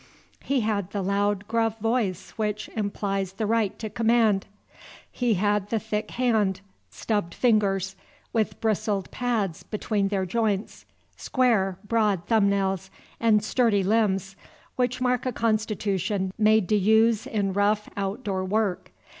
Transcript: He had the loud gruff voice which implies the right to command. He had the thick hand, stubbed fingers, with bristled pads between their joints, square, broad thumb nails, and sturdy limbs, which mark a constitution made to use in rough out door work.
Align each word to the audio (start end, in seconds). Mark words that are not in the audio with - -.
He 0.39 0.61
had 0.61 0.89
the 0.89 1.03
loud 1.03 1.47
gruff 1.47 1.77
voice 1.77 2.31
which 2.31 2.69
implies 2.69 3.33
the 3.33 3.45
right 3.45 3.77
to 3.77 3.87
command. 3.87 4.47
He 5.11 5.35
had 5.35 5.69
the 5.69 5.77
thick 5.77 6.09
hand, 6.09 6.61
stubbed 6.89 7.35
fingers, 7.35 7.95
with 8.33 8.59
bristled 8.59 9.11
pads 9.11 9.61
between 9.61 10.07
their 10.07 10.25
joints, 10.25 10.87
square, 11.17 11.77
broad 11.87 12.25
thumb 12.25 12.49
nails, 12.49 12.89
and 13.19 13.43
sturdy 13.43 13.83
limbs, 13.83 14.35
which 14.75 15.01
mark 15.01 15.27
a 15.27 15.31
constitution 15.31 16.33
made 16.35 16.67
to 16.69 16.75
use 16.75 17.27
in 17.27 17.53
rough 17.53 17.87
out 17.95 18.23
door 18.23 18.43
work. 18.43 18.91